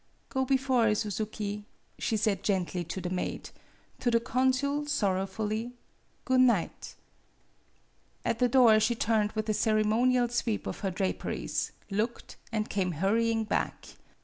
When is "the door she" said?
8.39-8.95